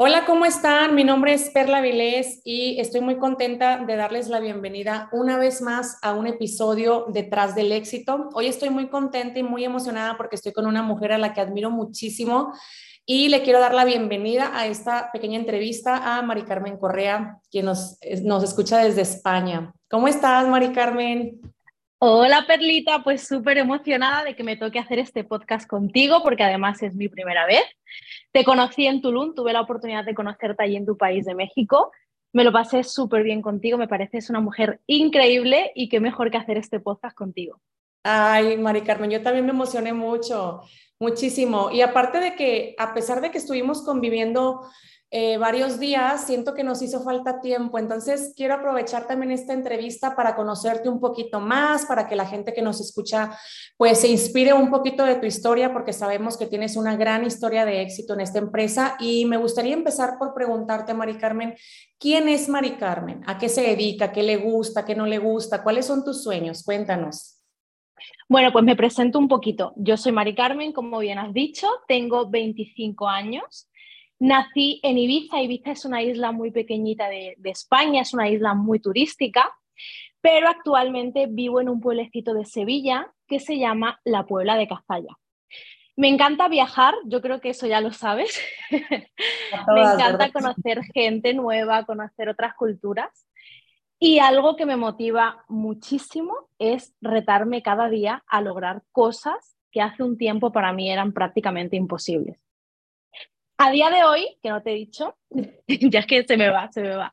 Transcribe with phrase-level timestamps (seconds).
[0.00, 0.94] Hola, ¿cómo están?
[0.94, 5.60] Mi nombre es Perla Vilés y estoy muy contenta de darles la bienvenida una vez
[5.60, 8.28] más a un episodio Detrás del Éxito.
[8.32, 11.40] Hoy estoy muy contenta y muy emocionada porque estoy con una mujer a la que
[11.40, 12.52] admiro muchísimo
[13.06, 17.64] y le quiero dar la bienvenida a esta pequeña entrevista a Mari Carmen Correa, quien
[17.64, 19.72] nos, nos escucha desde España.
[19.90, 21.40] ¿Cómo estás, Mari Carmen?
[22.00, 26.80] Hola Perlita, pues súper emocionada de que me toque hacer este podcast contigo porque además
[26.84, 27.64] es mi primera vez.
[28.30, 31.90] Te conocí en Tulum, tuve la oportunidad de conocerte allí en tu país de México.
[32.32, 36.36] Me lo pasé súper bien contigo, me pareces una mujer increíble y qué mejor que
[36.36, 37.60] hacer este podcast contigo.
[38.04, 40.60] Ay, Mari Carmen, yo también me emocioné mucho,
[41.00, 41.72] muchísimo.
[41.72, 44.60] Y aparte de que, a pesar de que estuvimos conviviendo
[45.10, 47.78] eh, varios días, siento que nos hizo falta tiempo.
[47.78, 52.52] Entonces, quiero aprovechar también esta entrevista para conocerte un poquito más, para que la gente
[52.52, 53.30] que nos escucha,
[53.78, 57.64] pues se inspire un poquito de tu historia, porque sabemos que tienes una gran historia
[57.64, 58.96] de éxito en esta empresa.
[59.00, 61.54] Y me gustaría empezar por preguntarte, Mari Carmen,
[61.98, 63.22] ¿quién es Mari Carmen?
[63.26, 64.12] ¿A qué se dedica?
[64.12, 64.84] ¿Qué le gusta?
[64.84, 65.62] ¿Qué no le gusta?
[65.62, 66.62] ¿Cuáles son tus sueños?
[66.62, 67.36] Cuéntanos.
[68.28, 69.72] Bueno, pues me presento un poquito.
[69.76, 73.67] Yo soy Mari Carmen, como bien has dicho, tengo 25 años.
[74.20, 75.40] Nací en Ibiza.
[75.40, 79.52] Ibiza es una isla muy pequeñita de, España, es una isla muy turística,
[80.20, 85.16] pero actualmente vivo en un pueblecito de Sevilla que se llama La Puebla de Cazalla.
[85.96, 88.40] Me encanta viajar, yo creo que eso ya lo sabes.
[88.70, 93.26] me encanta conocer gente nueva, conocer otras culturas.
[94.00, 100.04] Y algo que me motiva muchísimo es retarme cada día a lograr cosas que hace
[100.04, 102.38] un tiempo para mí eran prácticamente imposibles.
[103.60, 105.16] A día de hoy, que no te he dicho,
[105.66, 107.12] ya es que se me va, se me va.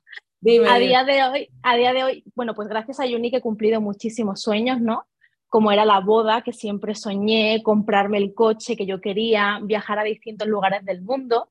[0.69, 3.41] a día de hoy, a día de hoy, bueno, pues gracias a Uni que he
[3.41, 5.07] cumplido muchísimos sueños, ¿no?
[5.47, 10.03] Como era la boda que siempre soñé, comprarme el coche que yo quería, viajar a
[10.03, 11.49] distintos lugares del mundo.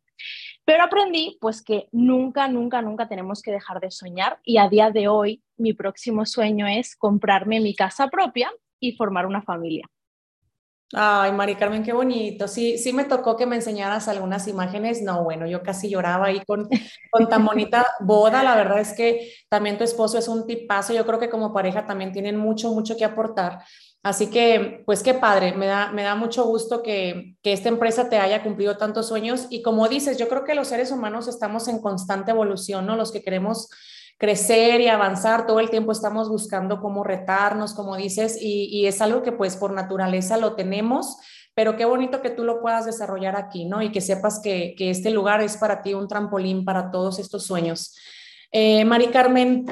[0.64, 4.90] Pero aprendí pues que nunca, nunca, nunca tenemos que dejar de soñar y a día
[4.90, 9.90] de hoy mi próximo sueño es comprarme mi casa propia y formar una familia.
[10.92, 12.46] Ay, Mari Carmen, qué bonito.
[12.46, 15.02] Sí, sí me tocó que me enseñaras algunas imágenes.
[15.02, 16.68] No, bueno, yo casi lloraba ahí con,
[17.10, 18.44] con tan bonita boda.
[18.44, 20.92] La verdad es que también tu esposo es un tipazo.
[20.92, 23.60] Yo creo que como pareja también tienen mucho, mucho que aportar.
[24.04, 28.08] Así que, pues qué padre, me da, me da mucho gusto que, que esta empresa
[28.08, 29.46] te haya cumplido tantos sueños.
[29.50, 32.96] Y como dices, yo creo que los seres humanos estamos en constante evolución, ¿no?
[32.96, 33.68] Los que queremos
[34.18, 39.22] crecer y avanzar, todo el tiempo estamos buscando cómo retarnos, como dices, y, es algo
[39.22, 41.16] que pues por naturaleza lo tenemos,
[41.54, 43.82] pero qué bonito que tú lo puedas desarrollar aquí, ¿no?
[43.82, 47.96] Y que sepas que, este lugar es para ti un trampolín para todos estos sueños.
[48.50, 49.66] Eh, Mari Carmen,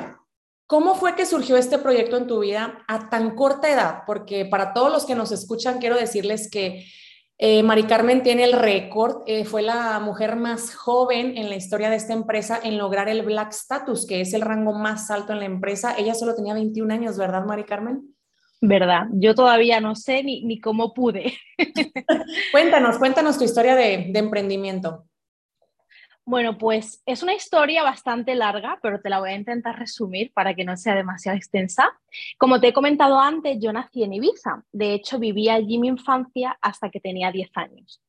[0.72, 4.04] ¿Cómo fue que surgió este proyecto en tu vida a tan corta edad?
[4.06, 6.86] Porque para todos los que nos escuchan, quiero decirles que
[7.44, 11.90] eh, Mari Carmen tiene el récord, eh, fue la mujer más joven en la historia
[11.90, 15.40] de esta empresa en lograr el Black Status, que es el rango más alto en
[15.40, 15.96] la empresa.
[15.98, 18.14] Ella solo tenía 21 años, ¿verdad, Mari Carmen?
[18.60, 21.34] Verdad, yo todavía no sé ni, ni cómo pude.
[22.52, 25.06] cuéntanos, cuéntanos tu historia de emprendimiento.
[26.24, 30.54] Bueno, pues es una historia bastante larga, pero te la voy a intentar resumir para
[30.54, 31.90] que no sea demasiado extensa.
[32.38, 34.62] Como te he comentado antes, yo nací en Ibiza.
[34.70, 38.00] De hecho, viví allí mi infancia hasta que tenía 10 años.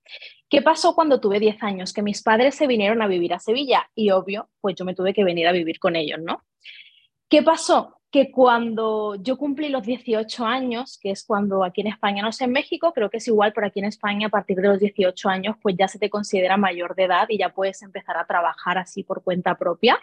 [0.47, 1.91] ¿Qué pasó cuando tuve 10 años?
[1.91, 5.15] Que mis padres se vinieron a vivir a Sevilla y obvio, pues yo me tuve
[5.15, 6.43] que venir a vivir con ellos, ¿no?
[7.27, 7.99] ¿Qué pasó?
[8.13, 12.43] Que cuando yo cumplí los 18 años, que es cuando aquí en España, no sé
[12.43, 15.29] en México, creo que es igual, pero aquí en España a partir de los 18
[15.29, 18.77] años pues ya se te considera mayor de edad y ya puedes empezar a trabajar
[18.77, 19.97] así por cuenta propia.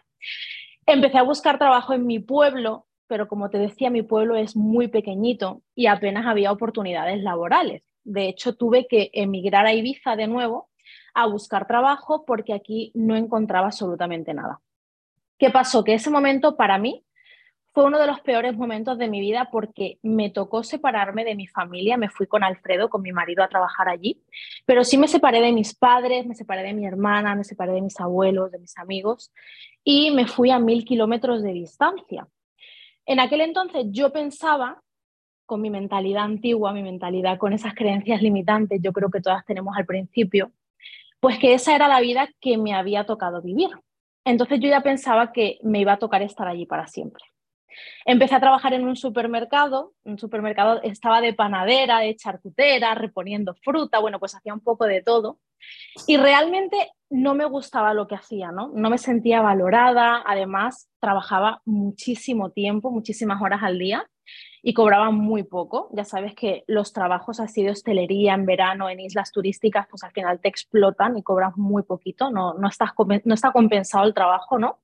[0.87, 4.89] Empecé a buscar trabajo en mi pueblo, pero como te decía, mi pueblo es muy
[4.89, 7.85] pequeñito y apenas había oportunidades laborales.
[8.03, 10.69] De hecho, tuve que emigrar a Ibiza de nuevo
[11.15, 14.61] a buscar trabajo porque aquí no encontraba absolutamente nada.
[15.39, 15.85] ¿Qué pasó?
[15.85, 17.05] Que ese momento para mí
[17.73, 21.47] fue uno de los peores momentos de mi vida porque me tocó separarme de mi
[21.47, 24.21] familia, me fui con Alfredo, con mi marido, a trabajar allí,
[24.67, 27.83] pero sí me separé de mis padres, me separé de mi hermana, me separé de
[27.83, 29.33] mis abuelos, de mis amigos
[29.85, 32.27] y me fui a mil kilómetros de distancia.
[33.07, 34.83] En aquel entonces yo pensaba,
[35.47, 39.77] con mi mentalidad antigua, mi mentalidad con esas creencias limitantes, yo creo que todas tenemos
[39.77, 40.53] al principio,
[41.21, 43.71] pues que esa era la vida que me había tocado vivir.
[44.25, 47.25] Entonces yo ya pensaba que me iba a tocar estar allí para siempre.
[48.05, 53.99] Empecé a trabajar en un supermercado, un supermercado estaba de panadera, de charcutera, reponiendo fruta,
[53.99, 55.39] bueno, pues hacía un poco de todo.
[56.07, 58.71] Y realmente no me gustaba lo que hacía, ¿no?
[58.75, 64.07] No me sentía valorada, además trabajaba muchísimo tiempo, muchísimas horas al día.
[64.63, 65.89] y cobraba muy poco.
[65.93, 70.13] Ya sabes que los trabajos así de hostelería en verano en islas turísticas, pues al
[70.13, 72.91] final te explotan y cobras muy poquito, no, no, estás,
[73.25, 74.79] no está compensado el trabajo, ¿no?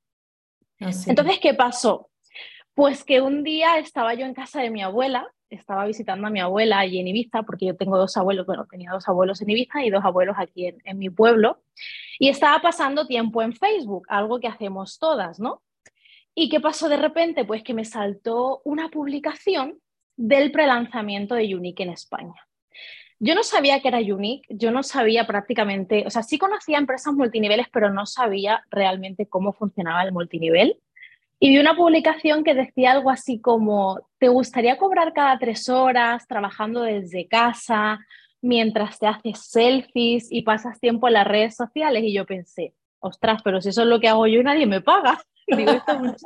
[0.79, 2.11] Entonces, ¿qué pasó?
[2.77, 6.41] Pues que un día estaba yo en casa de mi abuela, estaba visitando a mi
[6.41, 9.83] abuela allí en Ibiza, porque yo tengo dos abuelos, bueno, tenía dos abuelos en Ibiza
[9.83, 11.63] y dos abuelos aquí en, mi pueblo,
[12.19, 15.63] y estaba pasando tiempo en Facebook, algo que hacemos todas, ¿no?
[16.35, 17.47] ¿Y qué pasó de repente?
[17.47, 19.81] Pues que me saltó una publicación
[20.15, 22.35] del prelanzamiento de Unique en España.
[23.19, 27.15] Yo no sabía que era Unique, yo no sabía prácticamente, o sea, sí conocía empresas
[27.15, 30.79] multiniveles, pero no sabía realmente cómo funcionaba el multinivel.
[31.39, 36.27] Y vi una publicación que decía algo así como, ¿te gustaría cobrar cada tres horas
[36.27, 37.99] trabajando desde casa
[38.41, 42.03] mientras te haces selfies y pasas tiempo en las redes sociales?
[42.05, 44.81] Y yo pensé, ostras, pero si eso es lo que hago yo y nadie me
[44.81, 45.21] paga.
[45.47, 46.25] Digo, esto es.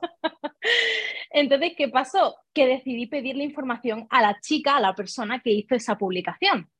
[1.30, 2.36] Entonces, ¿qué pasó?
[2.52, 6.70] Que decidí pedirle información a la chica, a la persona que hizo esa publicación.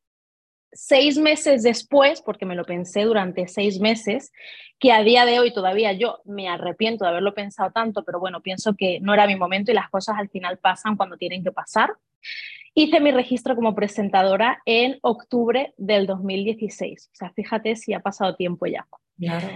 [0.81, 4.33] Seis meses después, porque me lo pensé durante seis meses,
[4.79, 8.43] que a día de hoy todavía yo me arrepiento de haberlo pensado tanto, pero bueno,
[8.43, 11.51] pienso que no era mi momento y las cosas al final pasan cuando tienen que
[11.51, 11.97] pasar.
[12.75, 17.11] Hice mi registro como presentadora en octubre del 2016.
[17.13, 18.87] O sea, fíjate si ha pasado tiempo ya.
[19.19, 19.49] Claro.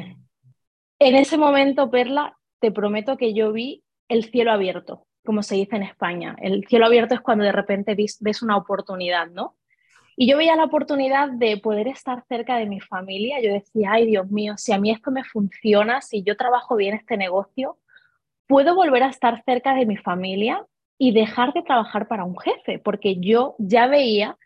[0.99, 5.77] En ese momento, Perla, te prometo que yo vi el cielo abierto, como se dice
[5.77, 6.35] en España.
[6.43, 9.57] El cielo abierto es cuando de repente ves, una oportunidad, ¿no?
[10.17, 13.41] Y yo veía la oportunidad de poder estar cerca de mi familia.
[13.41, 16.95] Yo decía, ay Dios mío, si a mí esto me funciona, si yo trabajo bien
[16.95, 17.79] este negocio,
[18.47, 20.67] puedo volver a estar cerca de mi familia
[20.99, 24.37] y dejar de trabajar para un jefe, porque yo ya veía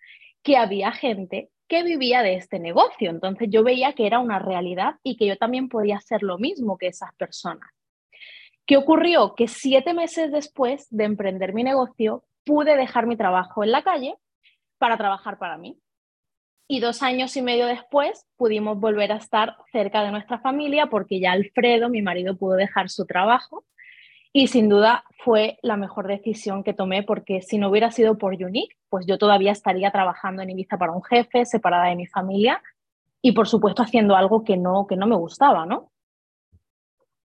[0.43, 3.11] que había gente que vivía de este negocio.
[3.11, 6.79] Entonces yo veía que era una realidad y que yo también podía hacer lo mismo
[6.79, 7.69] que esas personas.
[8.65, 9.35] ¿Qué ocurrió?
[9.35, 14.17] Que siete meses después de emprender mi negocio, pude dejar mi trabajo en la calle
[14.79, 15.79] para trabajar para mí.
[16.69, 21.21] Y dos años y medio después pudimos volver a estar cerca de nuestra familia porque
[21.21, 23.65] ya Alfredo, mi marido, pudo dejar su trabajo
[24.33, 28.35] y sin duda fue la mejor decisión que tomé porque si no hubiera sido por
[28.35, 32.61] Unique, pues yo todavía estaría trabajando en Ibiza para un jefe, separada de mi familia
[33.23, 35.91] y por supuesto haciendo algo que no, que no me gustaba, ¿no?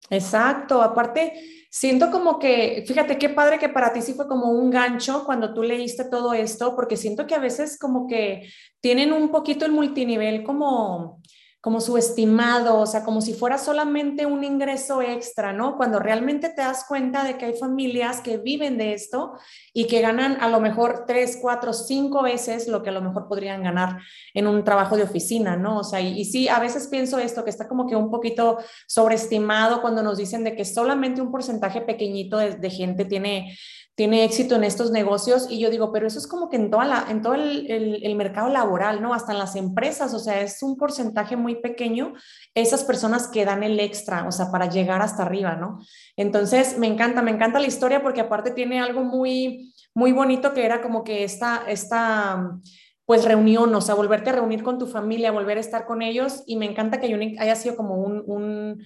[0.10, 1.34] Exacto, aparte
[1.70, 5.54] siento como que, fíjate qué padre que para ti sí fue como un gancho cuando
[5.54, 8.50] tú leíste todo esto, porque siento que a veces como que
[8.82, 11.22] tienen un poquito el multinivel como
[11.62, 15.78] como subestimado, o sea, como si fuera solamente un ingreso extra, ¿no?
[15.78, 19.34] Cuando realmente te das cuenta de que hay familias que viven de esto
[19.72, 23.28] y que ganan a lo mejor tres, cuatro, cinco veces lo que a lo mejor
[23.28, 24.00] podrían ganar
[24.34, 25.78] en un trabajo de oficina, ¿no?
[25.78, 29.82] O sea, y, sí, a veces pienso esto, que está como que un poquito sobreestimado
[29.82, 33.56] cuando nos dicen de que solamente un porcentaje pequeñito de gente tiene
[33.96, 36.86] tiene éxito en estos negocios y yo digo, pero eso es como que en, toda
[36.86, 39.14] la, en todo el, el, mercado laboral, ¿no?
[39.14, 42.14] Hasta en las empresas, o sea, es un porcentaje muy pequeño
[42.56, 45.80] esas personas que dan el extra, o sea, para llegar hasta arriba, ¿no?
[46.16, 50.66] Entonces, me encanta, me encanta la historia porque aparte tiene algo muy, muy bonito que
[50.66, 52.58] era como que esta, esta
[53.06, 56.44] pues reunión, o sea, volverte a reunir con tu familia, volver a estar con ellos
[56.46, 58.84] y me encanta que haya sido como un, un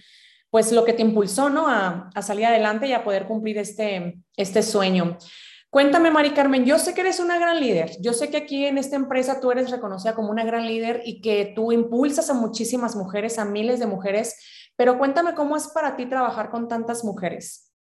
[0.56, 1.68] pues lo que te impulsó, ¿no?
[1.68, 5.18] A, salir adelante y a poder cumplir este, este sueño.
[5.70, 8.78] Cuéntame, Mari Carmen, yo sé que eres una gran líder, yo sé que aquí en
[8.78, 12.96] esta empresa tú eres reconocida como una gran líder y que tú impulsas a muchísimas
[12.96, 17.74] mujeres, a miles de mujeres, pero cuéntame cómo es para ti trabajar con tantas mujeres.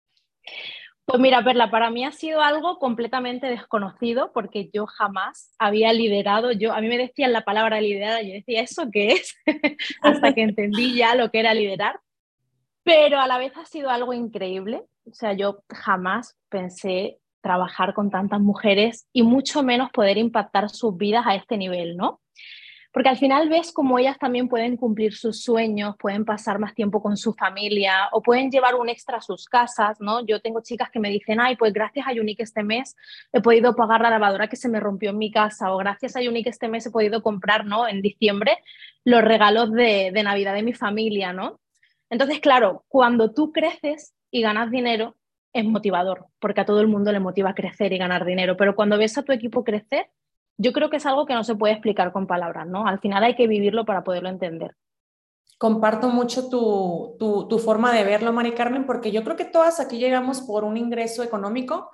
[1.04, 6.50] Pues mira, Perla, para mí ha sido algo completamente desconocido porque yo jamás había liderado,
[6.50, 9.36] yo a mí me decían la palabra liderar, yo decía, ¿eso qué es?
[10.02, 12.00] Hasta que entendí ya lo que era liderar
[12.84, 14.84] pero a la vez ha sido algo increíble.
[15.10, 20.96] O sea, yo jamás pensé trabajar con tantas mujeres y mucho menos poder impactar sus
[20.96, 22.20] vidas a este nivel, ¿no?
[22.90, 27.02] Porque al final ves cómo ellas también pueden cumplir sus sueños, pueden pasar más tiempo
[27.02, 30.24] con su familia o pueden llevar un extra a sus casas, ¿no?
[30.24, 32.96] Yo tengo chicas que me dicen, ay, pues gracias a Unique este mes
[33.32, 36.20] he podido pagar la lavadora que se me rompió en mi casa o gracias a
[36.20, 37.88] Unique este mes he podido comprar, ¿no?
[37.88, 38.58] En diciembre
[39.04, 41.58] los regalos de, de Navidad de mi familia, ¿no?
[42.10, 45.16] Entonces, claro, cuando tú creces y ganas dinero,
[45.52, 48.98] es motivador, porque a todo el mundo le motiva crecer y ganar dinero, pero cuando
[48.98, 50.10] ves a tu equipo crecer,
[50.56, 52.86] yo creo que es algo que no se puede explicar con palabras, ¿no?
[52.86, 54.76] Al final hay que vivirlo para poderlo entender.
[55.58, 57.16] Comparto mucho tu,
[57.48, 60.76] tu, forma de verlo, Mari Carmen, porque yo creo que todas aquí llegamos por un
[60.76, 61.90] ingreso económico,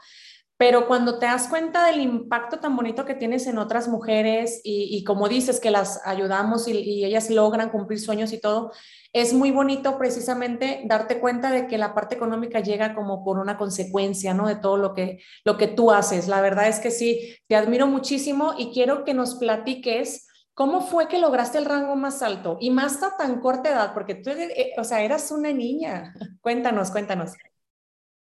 [0.61, 5.03] pero cuando te das cuenta del impacto tan bonito que tienes en otras mujeres y,
[5.05, 8.71] como dices que las ayudamos y, ellas logran cumplir sueños y todo,
[9.15, 13.57] es muy bonito precisamente darte cuenta de que la parte económica llega como por una
[13.57, 14.49] consecuencia, ¿no?
[14.49, 16.29] De todo lo que, lo que tú haces.
[16.29, 21.09] La verdad es que sí, te admiro muchísimo y quiero que nos platiques ¿Cómo fue
[21.09, 23.95] que lograste el rango más alto y más a tan corta edad?
[23.95, 26.13] Porque tú, eh, o sea, eras una niña.
[26.43, 27.33] Cuéntanos, cuéntanos.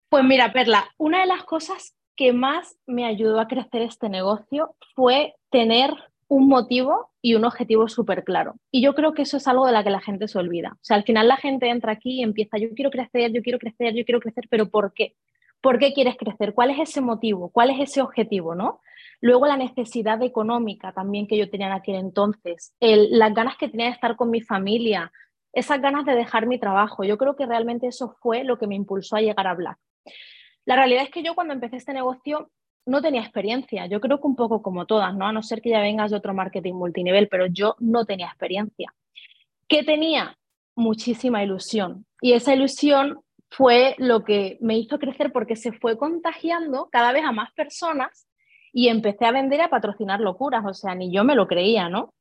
[0.07, 4.75] Pues mira, Perla, una de las cosas que más me ayudó a crecer este negocio
[4.93, 5.91] fue tener
[6.27, 8.57] un motivo y un objetivo súper claro.
[8.69, 10.73] Y yo creo que eso es algo de la que la gente se olvida.
[10.73, 13.57] O sea, al final la gente entra aquí y empieza, yo quiero crecer, yo quiero
[13.57, 15.15] crecer, yo quiero crecer, pero ¿por qué?
[15.61, 16.53] ¿Por qué quieres crecer?
[16.53, 17.49] ¿Cuál es ese motivo?
[17.49, 18.53] ¿Cuál es ese objetivo?
[18.53, 18.81] ¿no?
[19.19, 23.87] Luego la necesidad económica también que yo tenía en aquel entonces, las ganas que tenía
[23.87, 25.11] de estar con mi familia,
[25.53, 27.03] esas ganas de dejar mi trabajo.
[27.03, 29.79] Yo creo que realmente eso fue lo que me impulsó a llegar a Black.
[30.65, 32.49] La realidad es que yo cuando empecé este negocio
[32.85, 33.85] no tenía experiencia.
[33.85, 35.27] Yo creo que un poco como todas, ¿no?
[35.27, 38.93] A no ser que ya vengas de otro marketing multinivel, pero yo no tenía experiencia.
[39.67, 40.37] ¿Qué tenía?
[40.75, 42.05] Muchísima ilusión.
[42.21, 47.23] Y esa ilusión fue lo que me hizo crecer porque se fue contagiando cada vez
[47.25, 48.27] a más personas
[48.73, 51.89] y empecé a vender y a patrocinar locuras, o sea, ni yo me lo creía,
[51.89, 52.13] ¿no?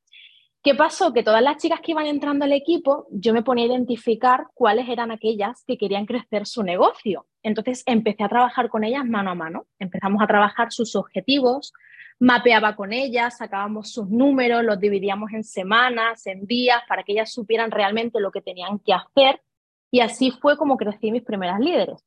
[0.63, 1.15] ¿Qué pasó?
[1.15, 4.91] Que todas las chicas que iban entrando al equipo, yo me ponía a identificar cuáles
[4.91, 7.27] eran aquellas que querían crecer su negocio.
[7.43, 9.67] Entonces empecé a trabajar con ellas mano a mano.
[9.79, 11.73] Empezamos a trabajar sus objetivos,
[12.19, 17.33] mapeaba con ellas, sacábamos sus números, los dividíamos en semanas, en días, para que ellas
[17.33, 19.41] supieran realmente lo que tenían que hacer.
[19.91, 22.05] Y así fue como crecí mis primeras líderes.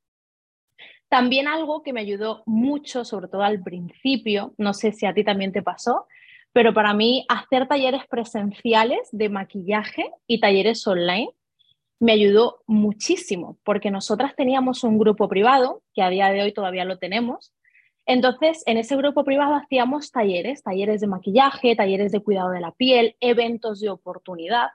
[1.10, 5.24] También algo que me ayudó mucho, sobre todo al principio, no sé si a ti
[5.24, 6.08] también te pasó,
[6.54, 11.32] pero para mí hacer talleres presenciales de maquillaje y talleres online
[12.00, 16.86] me ayudó muchísimo, porque nosotras teníamos un grupo privado, que a día de hoy todavía
[16.86, 17.54] lo tenemos.
[18.06, 22.72] Entonces, en ese grupo privado hacíamos talleres, talleres de maquillaje, talleres de cuidado de la
[22.72, 24.72] piel, eventos de oportunidad.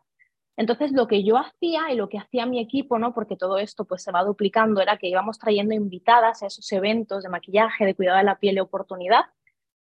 [0.57, 3.13] Entonces, lo que yo hacía y lo que hacía mi equipo, ¿no?
[3.13, 7.23] porque todo esto pues, se va duplicando, era que íbamos trayendo invitadas a esos eventos
[7.23, 9.27] de maquillaje, de cuidado de la piel y oportunidad.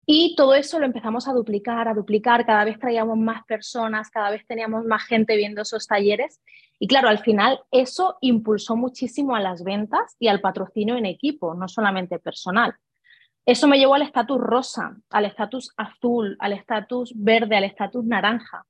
[0.09, 4.31] Y todo eso lo empezamos a duplicar, a duplicar, cada vez traíamos más personas, cada
[4.31, 6.41] vez teníamos más gente viendo esos talleres.
[6.79, 11.53] Y claro, al final eso impulsó muchísimo a las ventas y al patrocinio en equipo,
[11.55, 12.73] no solamente personal.
[13.45, 18.65] Eso me llevó al estatus rosa, al estatus azul, al estatus verde, al estatus naranja.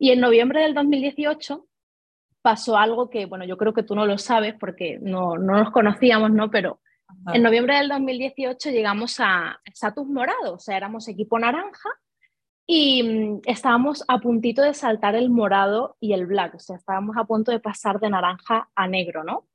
[0.00, 1.64] Y en noviembre del 2018
[2.42, 5.70] pasó algo que, bueno, yo creo que tú no lo sabes porque no, no nos
[5.70, 6.50] conocíamos, ¿no?
[6.50, 6.80] Pero
[7.32, 11.88] en noviembre del 2018 llegamos a estatus morado, o sea, éramos equipo naranja
[12.66, 17.16] y mm, estábamos a puntito de saltar el morado y el black, o sea, estábamos
[17.16, 19.46] a punto de pasar de naranja a negro, ¿no?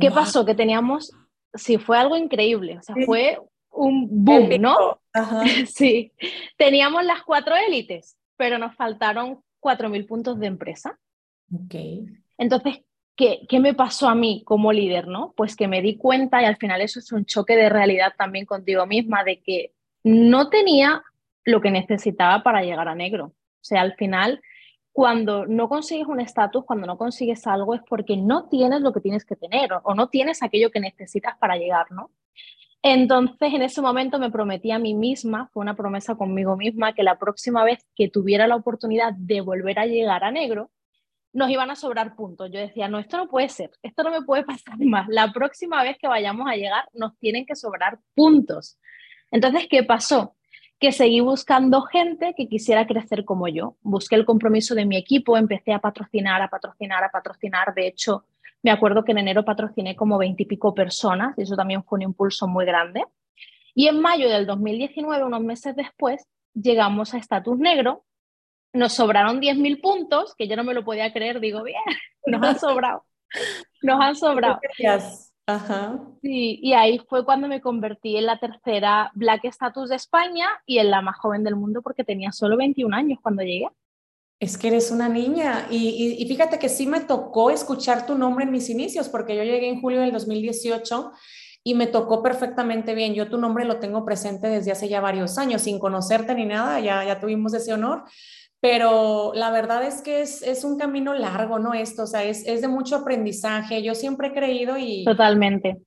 [0.00, 0.44] ¿Qué pasó?
[0.44, 1.12] Que teníamos,
[1.54, 3.38] sí, fue algo increíble, o sea, fue
[3.70, 5.00] un boom, ¿no?
[5.66, 6.12] sí,
[6.56, 10.98] teníamos las cuatro élites, pero nos faltaron 4.000 puntos de empresa.
[11.52, 11.74] Ok.
[12.36, 12.82] Entonces,
[13.18, 15.08] ¿qué, ¿qué, me pasó a mí como líder?
[15.08, 15.34] ¿no?
[15.36, 18.46] Pues que me di cuenta, y al final eso es un choque de realidad también
[18.46, 21.02] contigo misma, de que no tenía
[21.44, 23.26] lo que necesitaba para llegar a negro.
[23.26, 24.40] O sea, al final,
[24.92, 29.00] cuando no consigues un estatus, cuando no consigues algo, es porque no tienes lo que
[29.00, 32.10] tienes que tener o, o no tienes aquello que necesitas para llegar, ¿no?
[32.82, 37.02] Entonces, en ese momento me prometí a mí misma, fue una promesa conmigo misma, que
[37.02, 40.70] la próxima vez que tuviera la oportunidad de volver a llegar a negro,
[41.32, 42.50] nos iban a sobrar puntos.
[42.50, 45.06] Yo decía, no, esto no puede ser, esto no me puede pasar más.
[45.08, 48.78] La próxima vez que vayamos a llegar, nos tienen que sobrar puntos.
[49.30, 50.34] Entonces, ¿qué pasó?
[50.78, 53.76] Que seguí buscando gente que quisiera crecer como yo.
[53.82, 57.74] Busqué el compromiso de mi equipo, empecé a patrocinar, a patrocinar, a patrocinar.
[57.74, 58.24] De hecho,
[58.62, 62.46] me acuerdo que en enero patrociné como veintipico personas y eso también fue un impulso
[62.46, 63.04] muy grande.
[63.74, 68.04] Y en mayo del 2019, unos meses después, llegamos a estatus negro.
[68.78, 71.40] Nos sobraron 10.000 puntos, que yo no me lo podía creer.
[71.40, 71.82] Digo, bien,
[72.26, 73.04] nos han sobrado.
[73.82, 74.60] Nos han sobrado.
[75.46, 75.98] Ajá.
[76.22, 80.78] Sí, y ahí fue cuando me convertí en la tercera Black Status de España y
[80.78, 83.66] en la más joven del mundo porque tenía solo 21 años cuando llegué.
[84.38, 88.52] Es que eres una niña y, fíjate que sí me tocó escuchar tu nombre en
[88.52, 91.12] mis inicios porque yo llegué en julio del 2018
[91.64, 93.14] y me tocó perfectamente bien.
[93.14, 96.78] Yo tu nombre lo tengo presente desde hace ya varios años, sin conocerte ni nada,
[96.78, 98.04] ya, ya tuvimos ese honor,
[98.60, 101.74] pero la verdad es que es, es un camino largo, ¿no?
[101.74, 103.82] Esto, o sea, es, es de mucho aprendizaje.
[103.82, 105.04] Yo siempre he creído y...
[105.04, 105.78] Totalmente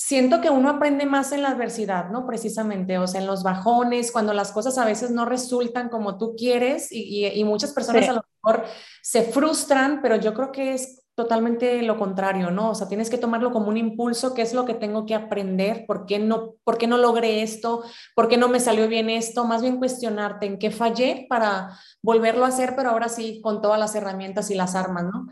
[0.00, 2.26] siento que uno aprende más en la adversidad, ¿no?
[2.26, 6.34] Precisamente, o sea, en los bajones, cuando las cosas a veces no resultan como tú
[6.36, 8.64] quieres y, muchas personas a lo mejor
[9.02, 12.70] se frustran, pero yo creo que es totalmente lo contrario, ¿no?
[12.70, 15.84] O sea, tienes que tomarlo como un impulso, qué es lo que tengo que aprender,
[15.86, 17.84] por qué no, por qué no logré esto,
[18.14, 22.46] por qué no me salió bien esto, más bien cuestionarte en qué fallé para volverlo
[22.46, 25.28] a hacer, pero ahora sí con todas las herramientas y las armas, ¿no?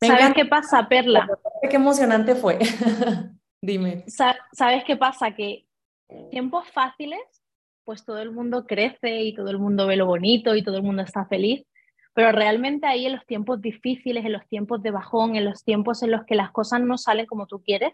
[0.00, 1.28] ¿Sabes qué pasa, Perla?
[1.70, 2.58] Qué emocionante fue.
[3.62, 4.04] Dime.
[4.06, 5.34] ¿Sabes qué pasa?
[5.34, 5.66] Que
[6.30, 7.20] tiempos fáciles,
[7.84, 10.82] pues todo el mundo crece y todo el mundo ve lo bonito y todo el
[10.82, 11.66] mundo está feliz,
[12.16, 16.02] pero realmente ahí en los tiempos difíciles, en los tiempos de bajón, en los tiempos
[16.02, 17.92] en los que las cosas no salen como tú quieres,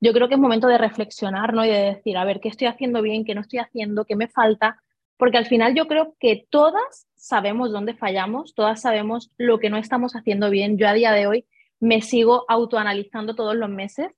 [0.00, 1.64] yo creo que es momento de reflexionar ¿no?
[1.64, 3.24] y de decir, a ver, ¿qué estoy haciendo bien?
[3.24, 4.06] ¿Qué no estoy haciendo?
[4.06, 4.82] ¿Qué me falta?
[5.16, 9.76] Porque al final yo creo que todas sabemos dónde fallamos, todas sabemos lo que no
[9.76, 10.76] estamos haciendo bien.
[10.76, 11.46] Yo a día de hoy
[11.78, 14.10] me sigo autoanalizando todos los meses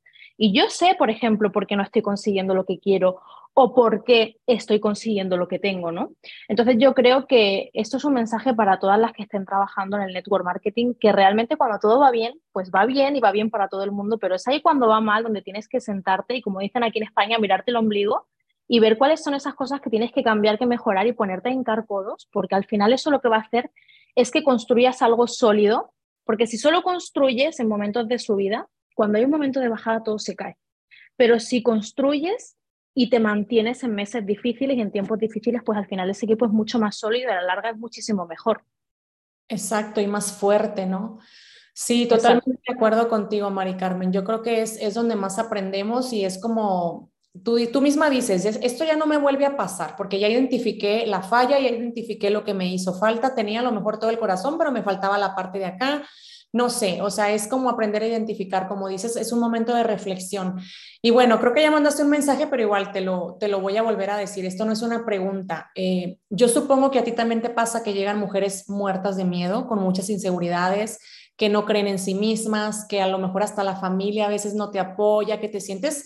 [0.45, 3.21] y yo sé, por ejemplo, por qué no estoy consiguiendo lo que quiero
[3.55, 6.15] o por qué estoy consiguiendo lo que tengo, ¿no?
[6.49, 10.03] Entonces yo creo que esto es un mensaje para todas las que estén trabajando en
[10.03, 13.51] el network marketing, que realmente cuando todo va bien, pues va bien y va bien
[13.51, 16.43] para todo el mundo, pero es ahí cuando va mal donde tienes que sentarte y
[16.43, 18.27] como dicen aquí en España, mirarte el ombligo
[18.67, 21.53] y ver cuáles son esas cosas que tienes que cambiar, que mejorar y ponerte a
[21.53, 23.71] hincar codos, porque al final eso lo que va a hacer
[24.17, 25.93] es que construyas algo sólido,
[26.25, 30.19] porque si solo construyes en momentos de subida, cuando hay un momento de bajada todo
[30.19, 30.57] se cae.
[31.17, 32.57] Pero si construyes
[32.95, 36.47] y te mantienes en meses difíciles y en tiempos difíciles, pues al final ese equipo
[36.47, 38.65] es mucho más sólido y a la larga es muchísimo mejor.
[39.49, 41.19] Exacto, y más fuerte, ¿no?
[41.75, 44.13] Sí, totalmente de acuerdo contigo, Mari Carmen.
[44.13, 47.11] Yo creo que es, es donde más aprendemos y es como
[47.43, 51.23] tú, tú misma dices, esto ya no me vuelve a pasar porque ya identifiqué la
[51.23, 54.59] falla, ya identifiqué lo que me hizo falta, tenía a lo mejor todo el corazón,
[54.59, 56.03] pero me faltaba la parte de acá
[56.53, 59.85] no sé, o sea, es como aprender a identificar, como dices, es un momento de
[59.85, 60.61] reflexión.
[61.01, 63.79] Y bueno, creo que ya mandaste un mensaje, pero igual te lo, te lo voy
[63.79, 65.71] a volver a decir, esto no es una pregunta.
[65.75, 69.67] Eh, yo supongo que a ti también te pasa que llegan mujeres muertas de miedo,
[69.67, 70.99] con muchas inseguridades,
[71.37, 74.55] que no creen en sí mismas, que a lo mejor hasta la familia a veces
[74.55, 76.05] no te apoya, que te sientes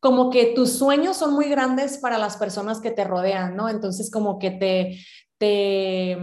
[0.00, 3.68] como que tus sueños son muy grandes para las personas que te rodean, ¿no?
[3.68, 5.00] Entonces como que te,
[5.38, 6.16] te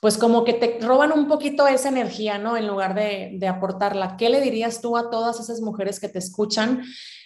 [0.00, 2.56] pues como que te roban un poquito esa energía, ¿no?
[2.56, 4.16] En lugar de, aportarla.
[4.16, 6.82] ¿Qué le dirías tú a todas esas mujeres que te escuchan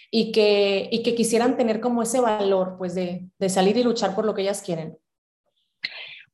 [0.09, 4.25] y que, y que quisieran tener como ese valor, pues de, salir y luchar por
[4.25, 4.97] lo que ellas quieren?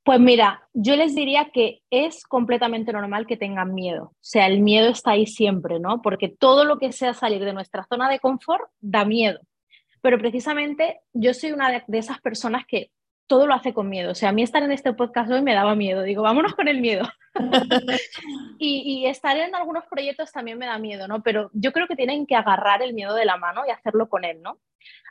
[0.03, 4.03] Pues mira, yo les diría que es completamente normal que tengan miedo.
[4.13, 6.01] O sea, el miedo está ahí siempre, ¿no?
[6.01, 9.42] Porque todo lo que sea salir de nuestra zona de confort da miedo.
[10.01, 12.92] Pero precisamente yo soy una de esas personas que
[13.27, 14.11] todo lo hace con miedo.
[14.11, 16.03] O sea, a mí estar en este podcast hoy me daba miedo.
[16.03, 17.05] Digo, vámonos con el miedo.
[18.57, 21.22] y, estar en algunos proyectos también me da miedo, ¿no?
[21.22, 24.24] Pero yo creo que tienen que agarrar el miedo de la mano y hacerlo con
[24.24, 24.59] él, ¿no?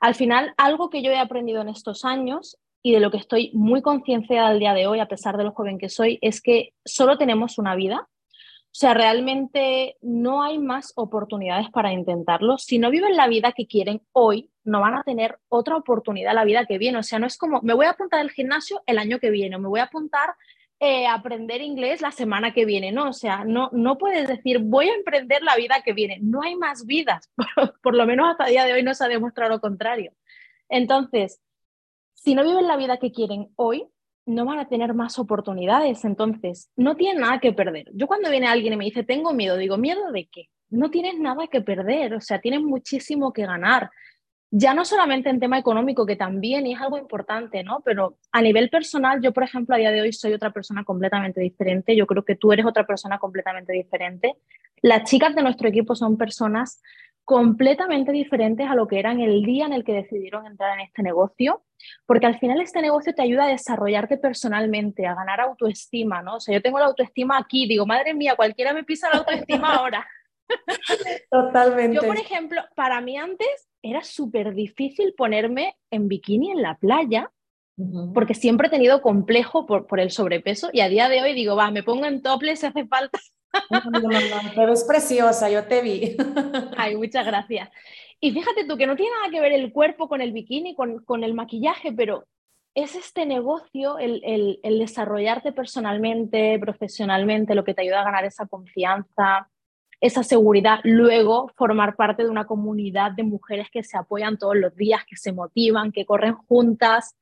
[0.01, 3.51] Al final, algo que yo he aprendido en estos años y de lo que estoy
[3.55, 6.73] muy concienciada al día de hoy, a pesar de lo joven que soy, es que
[6.85, 8.09] solo tenemos una vida
[8.77, 12.59] o sea, realmente no hay más oportunidades para intentarlo.
[12.59, 16.45] Si no viven la vida que quieren hoy, no van a tener otra oportunidad la
[16.45, 16.99] vida que viene.
[16.99, 19.57] O sea, no es como, me voy a apuntar al gimnasio el año que viene,
[19.57, 20.35] o me voy a apuntar
[20.79, 22.93] eh, a aprender inglés la semana que viene.
[22.93, 26.19] No, o sea, no, no puedes decir, voy a emprender la vida que viene.
[26.21, 27.31] No hay más vidas.
[27.83, 30.13] Por, lo menos hasta el día de hoy no se ha demostrado lo contrario.
[30.69, 31.41] Entonces,
[32.13, 33.87] si no viven la vida que quieren hoy,
[34.27, 37.87] no van a tener más oportunidades, entonces no tienen nada que perder.
[37.95, 40.51] Yo cuando viene alguien y me dice, tengo miedo, digo, ¿miedo de qué?
[40.69, 43.91] No tienes nada que perder, o sea, tienes muchísimo que ganar.
[44.51, 47.81] Ya no solamente en tema económico, que también es algo importante, ¿no?
[47.85, 51.41] Pero a nivel personal, yo, por ejemplo, a día de hoy soy otra persona completamente
[51.41, 51.97] diferente.
[51.97, 54.37] Yo creo que tú eres otra persona completamente diferente.
[54.83, 56.81] Las chicas de nuestro equipo son personas
[57.27, 61.03] completamente diferentes a lo que eran el día en el que decidieron entrar en este
[61.03, 61.65] negocio,
[62.07, 66.37] porque al final este negocio te ayuda a desarrollarte personalmente, a ganar autoestima, ¿no?
[66.37, 69.75] O sea, yo tengo la autoestima aquí, digo, madre mía, cualquiera me pisa la autoestima
[69.75, 70.07] ahora.
[71.31, 71.97] Totalmente.
[71.97, 77.31] Yo, por ejemplo, para mí antes era súper difícil ponerme en bikini en la playa,
[78.15, 81.57] porque siempre he tenido complejo por, por el sobrepeso y a día de hoy digo,
[81.57, 83.19] va, me pongo en topless si hace falta.
[84.55, 86.17] pero es preciosa, yo te vi.
[86.77, 87.69] Ay, muchas gracias.
[88.19, 91.05] Y fíjate tú que no tiene nada que ver el cuerpo con el bikini, con,
[91.05, 92.27] con el maquillaje, pero
[92.75, 98.25] es este negocio, el, el, el, desarrollarte personalmente, profesionalmente, lo que te ayuda a ganar
[98.25, 99.51] esa confianza,
[100.01, 100.81] esa seguridad.
[100.85, 105.17] Luego, formar parte de una comunidad de mujeres que se apoyan todos los días, que
[105.17, 107.17] se motivan, que corren juntas.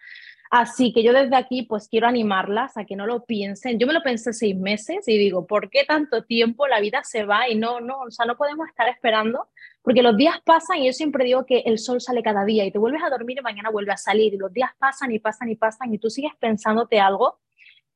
[0.51, 3.79] Así que yo desde aquí pues quiero animarlas a que no lo piensen.
[3.79, 7.25] Yo me lo pensé seis meses y digo, ¿por qué tanto tiempo la vida se
[7.25, 9.49] va y no, no, o sea, no podemos estar esperando?
[9.83, 12.71] Porque los días pasan y yo siempre digo que el sol sale cada día y
[12.71, 15.51] te vuelves a dormir y mañana vuelve a salir y los días pasan y pasan
[15.51, 17.41] y pasan y tú sigues pensándote algo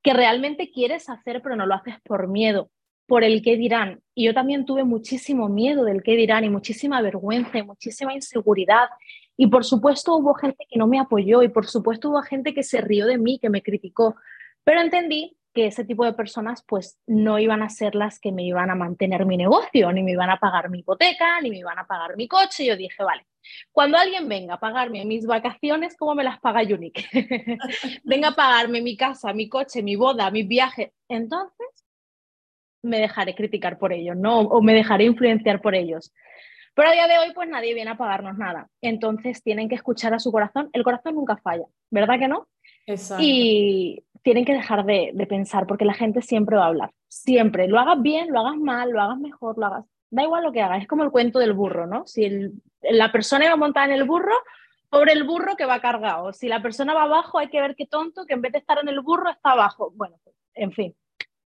[0.02, 2.70] que realmente quieres hacer pero no lo haces por miedo.
[3.08, 4.02] Por el qué dirán.
[4.14, 8.90] Y yo también tuve muchísimo miedo del qué dirán y muchísima vergüenza y muchísima inseguridad.
[9.34, 12.62] Y por supuesto hubo gente que no me apoyó y por supuesto hubo gente que
[12.62, 14.16] se rió de mí, que me criticó.
[14.62, 18.42] Pero entendí que ese tipo de personas pues no iban a ser las que me
[18.42, 21.78] iban a mantener mi negocio, ni me iban a pagar mi hipoteca, ni me iban
[21.78, 22.66] a pagar mi coche.
[22.66, 23.26] Yo dije, vale,
[23.72, 27.06] cuando alguien venga a pagarme mis vacaciones, ¿cómo me las paga Unique?
[28.04, 30.92] venga a pagarme mi casa, mi coche, mi boda, mi viaje.
[31.08, 31.77] Entonces
[32.82, 34.40] me dejaré criticar por ellos, ¿no?
[34.40, 36.12] O me dejaré influenciar por ellos.
[36.74, 38.68] Pero a día de hoy, pues nadie viene a pagarnos nada.
[38.80, 40.70] Entonces tienen que escuchar a su corazón.
[40.72, 42.46] El corazón nunca falla, ¿verdad que no?
[42.86, 43.22] Exacto.
[43.26, 46.90] Y tienen que dejar de, pensar, porque la gente siempre va a hablar.
[47.08, 47.66] Siempre.
[47.66, 49.84] Lo hagas bien, lo hagas mal, lo hagas mejor, lo hagas.
[50.10, 50.82] Da igual lo que hagas.
[50.82, 52.06] Es como el cuento del burro, ¿no?
[52.06, 52.30] Si
[52.82, 54.34] la persona iba a montar en el burro,
[54.88, 56.32] pobre el burro que va cargado.
[56.32, 58.78] Si la persona va abajo, hay que ver qué tonto que en vez de estar
[58.80, 59.92] en el burro está abajo.
[59.94, 60.94] Bueno, pues, en fin,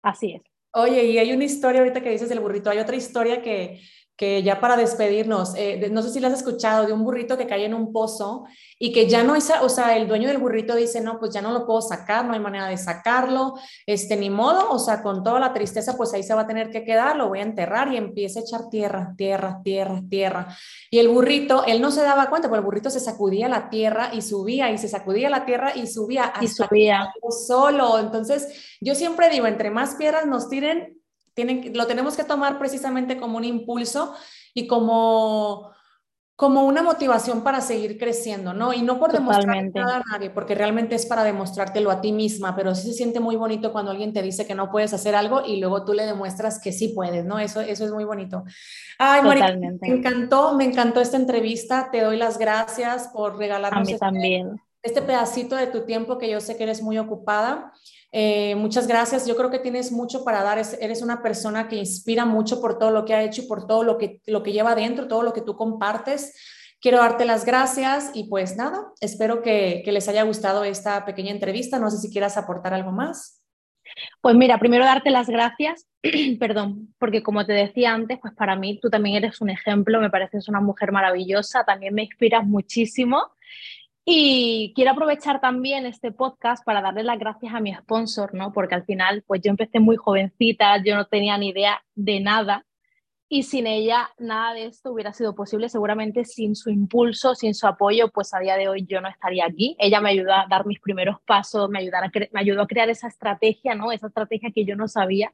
[0.02, 0.53] así es.
[0.76, 3.80] Oye, y hay una historia ahorita que dices del burrito, hay otra historia que,
[4.16, 7.48] que ya para despedirnos, eh, no sé si la has escuchado, de un burrito que
[7.48, 8.46] cae en un pozo
[8.78, 11.42] y que ya no es, o sea, el dueño del burrito dice, no, pues ya
[11.42, 13.56] no lo puedo sacar, no hay manera de sacarlo,
[13.88, 16.70] este, ni modo, o sea, con toda la tristeza, pues ahí se va a tener
[16.70, 20.48] que quedar, lo voy a enterrar y empieza a echar tierra, tierra, tierra, tierra.
[20.92, 24.12] Y el burrito, él no se daba cuenta, pero el burrito se sacudía la tierra
[24.14, 27.12] y subía y se sacudía la tierra y subía hasta y subía.
[27.48, 27.98] solo.
[27.98, 31.03] Entonces, yo siempre digo, entre más piedras nos tiren,
[31.36, 34.14] lo tenemos que tomar precisamente como un impulso
[34.54, 35.72] y como,
[36.36, 38.74] como una motivación para seguir creciendo, ¿no?
[38.74, 42.56] Y no por demostrar nada a nadie, porque realmente es para demostrártelo a ti misma,
[42.56, 45.44] pero sí se siente muy bonito cuando alguien te dice que no puedes hacer algo
[45.46, 47.40] y luego tú le demuestras que sí puedes, ¿no?
[47.40, 48.44] Eso, eso es muy bonito.
[48.98, 51.90] Ay, María, me encantó, me encantó esta entrevista.
[51.92, 54.60] Te doy las gracias por regalarnos este, también.
[54.82, 57.74] este pedacito de tu tiempo que yo sé que eres muy ocupada.
[58.16, 59.26] Eh, muchas gracias.
[59.26, 60.62] Yo creo que tienes mucho para dar.
[60.80, 63.84] eres una persona que inspira mucho por todo lo que ha hecho y por todo
[63.84, 66.36] lo que, lo que lleva adentro, todo lo que tú compartes.
[66.80, 71.32] Quiero darte las gracias y pues nada, espero que, que les haya gustado esta pequeña
[71.32, 71.80] entrevista.
[71.80, 73.42] No sé si quieras aportar algo más.
[74.22, 75.88] Pues mira, primero darte las gracias,
[76.40, 80.10] perdón, porque como te decía antes, pues para mí tú también eres un ejemplo, me
[80.10, 83.32] pareces una mujer maravillosa, también me inspiras muchísimo
[84.06, 88.52] y quiero aprovechar también este podcast para darle las gracias a mi sponsor, ¿no?
[88.52, 92.66] Porque al final, pues yo empecé muy jovencita, yo no tenía ni idea de nada
[93.30, 95.70] y sin ella nada de esto hubiera sido posible.
[95.70, 99.46] Seguramente sin su impulso, sin su apoyo, pues a día de hoy yo no estaría
[99.46, 99.76] aquí.
[99.80, 103.08] Ella me ayudó a dar mis primeros pasos, me, a me ayudó a crear esa
[103.08, 103.92] estrategia, ¿no?
[103.92, 105.34] Esa estrategia que yo no sabía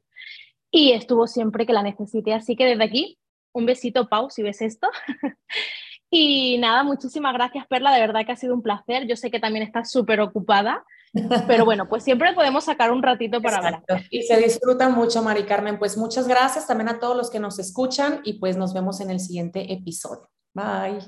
[0.71, 2.33] y estuvo siempre que la necesité.
[2.33, 3.17] Así que desde aquí,
[3.51, 4.87] un besito, Pau, si ves esto.
[6.09, 7.93] Y nada, muchísimas gracias, Perla.
[7.93, 9.07] De verdad que ha sido un placer.
[9.07, 10.83] Yo sé que también estás súper ocupada,
[11.47, 13.83] pero bueno, pues siempre podemos sacar un ratito para hablar.
[14.09, 15.77] Y se disfruta mucho, Mari Carmen.
[15.77, 19.11] Pues muchas gracias también a todos los que nos escuchan y pues nos vemos en
[19.11, 20.29] el siguiente episodio.
[20.53, 20.99] Bye.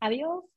[0.00, 0.53] Adiós.